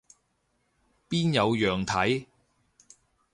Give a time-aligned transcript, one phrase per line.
[1.07, 2.25] 邊有樣睇